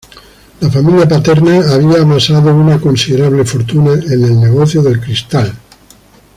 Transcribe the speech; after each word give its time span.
La 0.61 0.71
familia 0.71 1.07
paterna 1.07 1.59
había 1.75 2.01
amasado 2.01 2.55
una 2.55 2.81
considerable 2.81 3.45
fortuna 3.45 3.93
en 3.93 4.23
el 4.23 4.39
negocio 4.41 4.81
del 4.81 4.99
cristal. 4.99 5.53